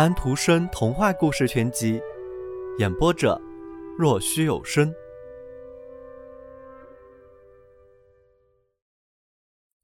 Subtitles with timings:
[0.00, 2.00] 安徒生童话故事全集，
[2.78, 3.38] 演播者：
[3.98, 4.90] 若虚有声。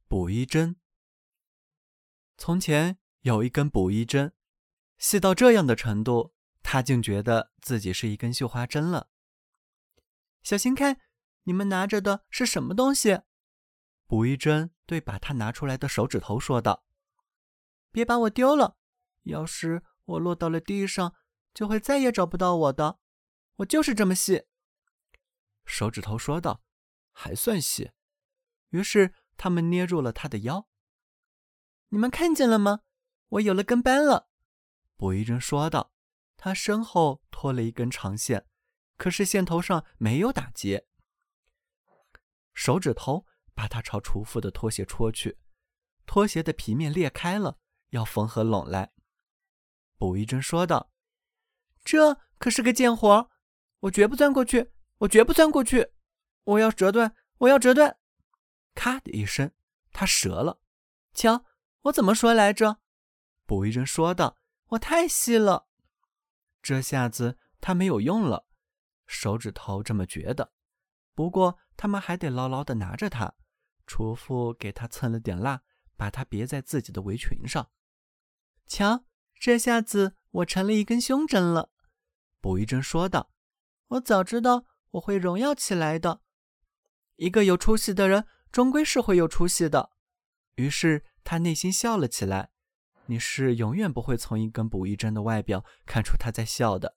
[0.09, 0.77] 补衣针。
[2.39, 4.33] 从前有一根补衣针，
[4.97, 9.11] 细到这样的程度，他竟觉得自己是一根绣花针了。
[10.43, 10.99] 小心看，
[11.43, 13.21] 你们拿着的是什么东西？
[14.07, 16.87] 补衣针对把他拿出来的手指头说道
[17.93, 18.79] ：“别把我丢了，
[19.25, 21.15] 要是……”我落到了地上，
[21.55, 22.99] 就会再也找不到我的。
[23.57, 24.47] 我就是这么细。
[25.65, 26.63] 手指头说道
[27.13, 27.93] ：“还算细。”
[28.71, 30.67] 于是他们捏住了他的腰。
[31.91, 32.81] 你们看见了吗？
[33.29, 34.29] 我有了跟班了。
[34.97, 35.93] 补衣人说道。
[36.39, 38.47] 他身后拖了一根长线，
[38.99, 40.87] 可是线头上没有打结。
[42.53, 45.39] 手指头把他朝厨妇的拖鞋戳去，
[46.05, 48.93] 拖鞋的皮面裂开了，要缝合拢来。
[49.99, 50.93] 补一针说道
[51.85, 53.31] ：“这可是个贱活，
[53.81, 55.93] 我绝不钻过去，我绝不钻过去！
[56.45, 57.99] 我要折断，我要折断！”
[58.75, 59.51] 咔的一声，
[59.93, 60.61] 它折了。
[61.15, 61.45] 瞧，
[61.83, 62.79] 我怎么说来着？
[63.47, 64.37] 补一针说道
[64.71, 65.69] ：“我太细了。”
[66.63, 68.47] 这下子他没有用了，
[69.07, 70.53] 手指头这么觉得。
[71.15, 73.35] 不过他们还得牢牢的拿着它。
[73.87, 75.63] 厨妇给他蹭了点蜡，
[75.97, 77.71] 把它别在自己的围裙上。
[78.67, 79.05] 瞧。
[79.39, 81.71] 这下子我成了一根胸针了，
[82.41, 83.31] 补一针说道
[83.89, 86.21] ：“我早知道我会荣耀起来的。
[87.17, 89.91] 一个有出息的人，终归是会有出息的。”
[90.57, 92.51] 于是他内心笑了起来。
[93.09, 96.97] 你是永远不会从一根补一针的外表看出他在笑的。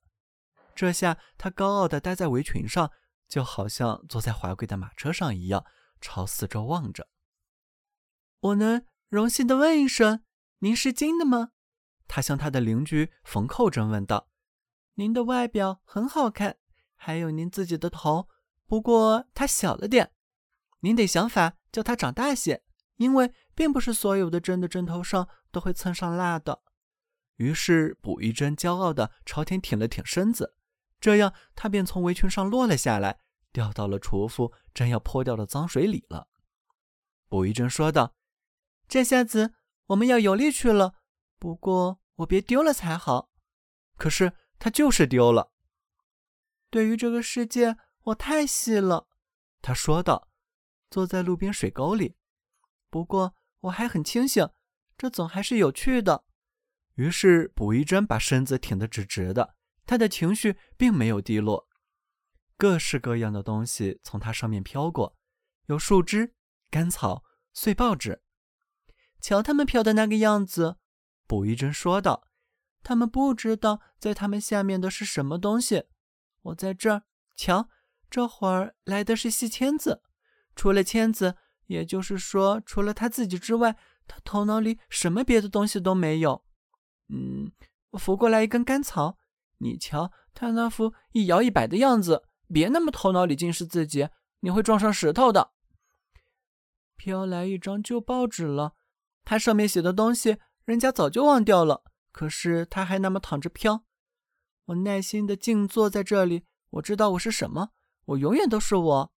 [0.74, 2.90] 这下他高傲的待在围裙上，
[3.28, 5.64] 就好像坐在华贵的马车上一样，
[6.00, 7.06] 朝四周望着。
[8.40, 10.24] 我能荣幸的问一声，
[10.60, 11.50] 您是金的吗？
[12.12, 14.26] 他向他的邻居冯寇真问道
[14.98, 16.56] ：“您的外表很好看，
[16.96, 18.28] 还有您自己的头，
[18.66, 20.10] 不过它小了点。
[20.80, 22.64] 您得想法叫它长大些，
[22.96, 26.62] 因为并不是所有的针的针头上都会蹭上蜡的。”
[27.38, 30.56] 于是补一针骄傲地朝天挺了挺身子，
[30.98, 33.20] 这样他便从围裙上落了下来，
[33.52, 36.26] 掉到了厨夫正要泼掉的脏水里了。
[37.28, 38.16] 补一针说道
[38.88, 39.54] ：“这下子
[39.86, 40.96] 我们要有力去了，
[41.40, 43.30] 不过……”我别丢了才好，
[43.96, 45.52] 可是他就是丢了。
[46.68, 49.08] 对于这个世界，我太细了，
[49.62, 50.28] 他说道。
[50.90, 52.16] 坐在路边水沟里，
[52.90, 54.50] 不过我还很清醒，
[54.98, 56.24] 这总还是有趣的。
[56.96, 59.54] 于是补一针把身子挺得直直的，
[59.86, 61.68] 他的情绪并没有低落。
[62.58, 65.16] 各式各样的东西从他上面飘过，
[65.68, 66.34] 有树枝、
[66.68, 67.24] 干草、
[67.54, 68.22] 碎报纸，
[69.22, 70.76] 瞧他们飘的那个样子。
[71.30, 72.26] 卜一针说道
[72.82, 75.84] ：“他们不知道在他们下面的是什么东西。
[76.42, 77.04] 我在这儿，
[77.36, 77.68] 瞧，
[78.10, 80.02] 这会儿来的是细签子。
[80.56, 81.36] 除了签子，
[81.66, 83.76] 也就是说，除了他自己之外，
[84.08, 86.44] 他头脑里什么别的东西都没有。
[87.10, 87.52] 嗯，
[87.92, 89.16] 扶过来一根干草，
[89.58, 94.08] 你瞧他那副一摇一摆的样子，别那么头脑里尽是自己，
[94.40, 95.52] 你会撞上石头的。
[96.96, 98.74] 飘来一张旧报纸了，
[99.24, 100.38] 它上面写的东西。”
[100.70, 101.82] 人家早就忘掉了，
[102.12, 103.84] 可是他还那么躺着飘。
[104.66, 107.70] 我耐心的静坐在这里，我知道我是什么，
[108.04, 109.12] 我永远都是我。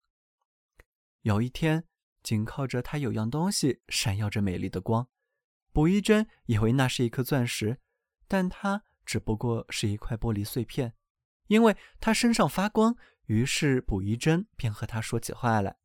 [1.20, 1.86] 有一天，
[2.22, 5.06] 紧靠着他有样东西闪耀着美丽的光，
[5.74, 7.78] 补一针以为那是一颗钻石，
[8.26, 10.94] 但它只不过是一块玻璃碎片。
[11.48, 12.96] 因为他身上发光，
[13.26, 15.76] 于是补一针便和他说起话来。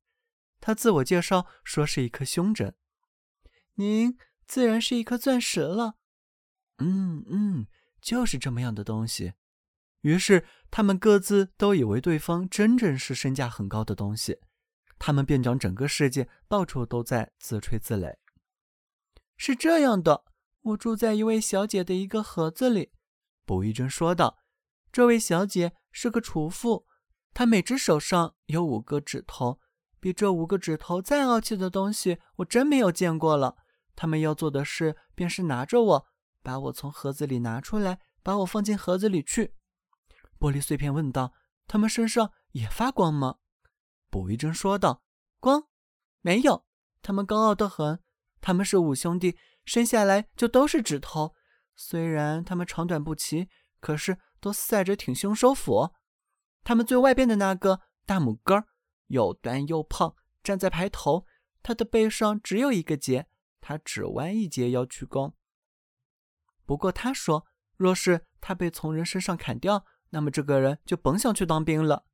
[0.61, 2.73] 他自我介绍说是一颗胸针。
[3.73, 4.17] 您。
[4.47, 5.95] 自然是一颗钻石了，
[6.77, 7.67] 嗯嗯，
[8.01, 9.33] 就是这么样的东西。
[10.01, 14.39] 于是他们各自都以为对方真正是身价很高的东西，
[14.97, 18.15] 他们便将整个世界到处都在自吹自擂。
[19.35, 20.23] 是这样的，
[20.61, 22.91] 我住在一位小姐的一个盒子里，
[23.45, 24.39] 卜一真说道。
[24.91, 26.87] 这位小姐是个厨妇，
[27.33, 29.59] 她每只手上有五个指头，
[29.99, 33.57] 比这五个指头再傲气的东西，我真没有见过了。
[33.97, 36.05] 他们要做的事便是拿着我，
[36.43, 39.55] 把我从盒子里拿出来，把我放进盒子里去。
[40.39, 41.33] 玻璃碎片问道
[41.65, 43.37] ：“他们身上也发光吗？”
[44.11, 45.01] 卜一真说道
[45.41, 45.67] ：“光，
[46.21, 46.63] 没有。
[47.01, 47.99] 他们高傲得很。
[48.39, 49.35] 他们是五兄弟，
[49.65, 51.33] 生下来就都是指头。
[51.75, 55.91] 虽然他们长短不齐，可是都赛着挺胸收腹。
[56.63, 58.65] 他们最外边的那个大拇哥
[59.07, 61.25] 又短又胖，站在排头。
[61.63, 63.27] 他的背上只有一个结。”
[63.67, 65.33] 他只弯一截腰鞠躬。
[66.65, 72.05] 不过他说：“若是他被从人身上砍掉，那么这个人就甭想去当兵了。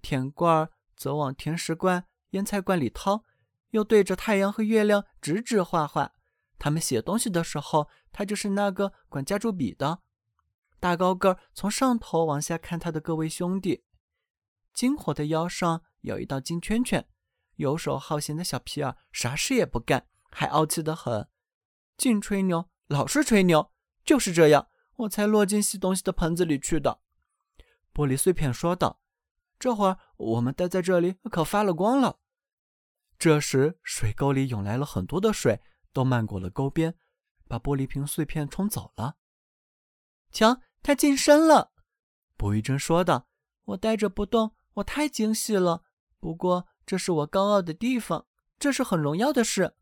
[0.00, 3.24] 甜罐儿则往甜食罐、腌菜罐里掏，
[3.70, 6.12] 又对着太阳和月亮指指画画。
[6.56, 10.02] 他们写东西的时候，他就是那个管家住笔的。
[10.78, 13.82] 大高个儿从上头往下看他的各位兄弟。
[14.72, 17.08] 金火的腰上有一道金圈圈。
[17.56, 21.28] 游手好闲的小皮儿啥事也不干，还傲气得很。
[21.96, 23.70] 净吹牛，老是吹牛，
[24.04, 27.00] 就是这样，我才落进洗东西的盆子里去的。
[27.94, 29.00] 玻璃碎片说道
[29.60, 32.18] ：“这会儿我们待在这里可发了光了。”
[33.18, 35.60] 这时，水沟里涌来了很多的水，
[35.92, 36.96] 都漫过了沟边，
[37.46, 39.16] 把玻璃瓶碎片冲走了。
[40.32, 41.72] 瞧，它进深了。
[42.36, 43.28] 卜玉珍说道
[43.66, 45.84] ：“我呆着不动，我太精细了。
[46.18, 48.26] 不过……”这是我高傲的地方，
[48.58, 49.76] 这是很荣耀的事。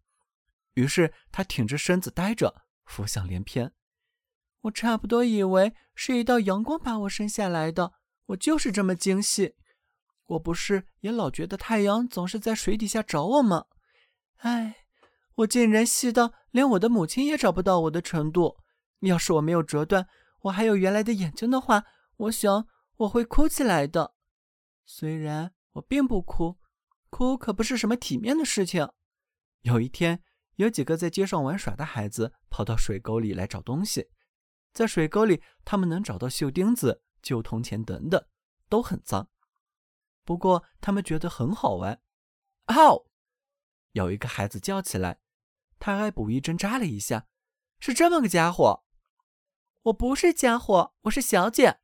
[0.75, 3.73] 于是他挺着身子呆着，浮想联翩。
[4.63, 7.93] 我差不多以为是一道阳光把我生下来的，
[8.27, 9.57] 我就是这么精细。
[10.27, 13.67] 我不是也老觉得太阳总是在水底下找我吗？
[14.39, 14.87] 哎，
[15.37, 18.59] 我竟然细到连我的母亲也找不到我的程度。
[19.01, 20.07] 要是我没有折断，
[20.43, 21.85] 我还有原来的眼睛的话，
[22.17, 22.69] 我想
[22.99, 24.15] 我会哭起来的。
[24.85, 26.59] 虽然我并不哭。
[27.09, 28.89] 哭可不是什么体面的事情。
[29.63, 30.23] 有一天，
[30.61, 34.11] 有几个在街上玩耍的孩子跑到水沟里来找东西。
[34.73, 38.25] 在水沟里，他们能找到锈钉子、旧铜钱等等，
[38.69, 39.31] 都很脏。
[40.25, 42.03] 不过，他们觉得很好玩。
[42.67, 43.07] 哦！
[43.93, 45.21] 有一个孩子叫起来，
[45.79, 47.27] 他挨捕一针扎了一下。
[47.79, 48.85] 是这么个家伙。
[49.85, 51.81] 我不是家伙，我是小姐。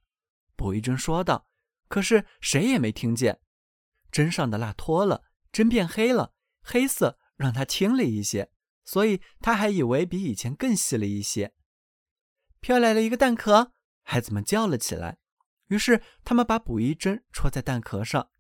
[0.54, 1.48] 捕一针说道。
[1.88, 3.40] 可是谁也没听见。
[4.12, 8.52] 针上的蜡脱了，针变黑了，黑色让它轻了一些，
[8.86, 11.52] 所以他还以为比以前更细了一些。
[12.60, 13.72] 飘来了一个蛋壳，
[14.02, 15.18] 孩子们叫了起来。
[15.66, 18.30] 于是他们把补衣针戳在蛋壳上。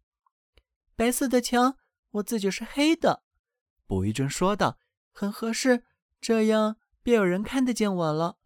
[0.94, 1.76] 白色的墙，
[2.12, 3.24] 我自己是黑的。
[3.86, 4.78] 补衣针说道
[5.12, 5.84] ：“很合适，
[6.20, 8.38] 这样便有人看得见我了。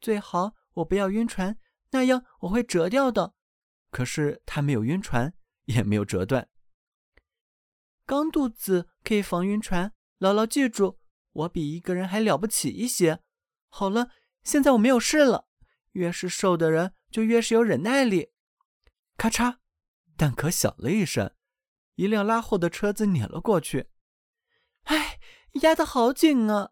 [0.00, 1.58] 最好我不要晕船，
[1.90, 3.34] 那样我会折掉的。
[3.90, 5.32] 可是他没有晕船，
[5.64, 6.48] 也没有折断。”
[8.04, 10.97] 钢肚子可以防晕船，牢牢记住，
[11.38, 13.20] 我比一个人还了不起一些。
[13.68, 14.10] 好了，
[14.42, 15.48] 现在我没有事了。
[15.92, 18.30] 越是瘦的人，就越是有忍耐力。
[19.16, 19.58] 咔嚓，
[20.16, 21.32] 蛋壳响了一声，
[21.94, 23.90] 一辆拉货的车子碾了过去。
[24.84, 25.18] 哎，
[25.62, 26.70] 压得好紧啊！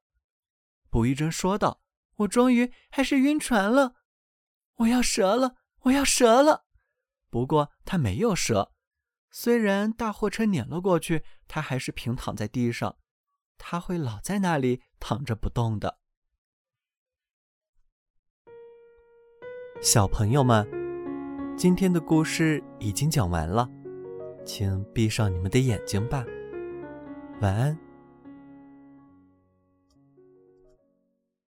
[0.90, 1.82] 卜一真说道
[2.16, 3.94] ：“我终于还是晕船了，
[4.76, 6.66] 我要折了，我要折了。”
[7.30, 8.72] 不过他没有折。
[9.30, 12.96] 虽然大货车碾了过去，他还是平躺在地上。
[13.58, 15.98] 他会老在那里躺着不动的。
[19.82, 20.66] 小朋友们，
[21.56, 23.68] 今天的故事已经讲完了，
[24.44, 26.24] 请闭上你们的眼睛吧，
[27.40, 27.85] 晚安。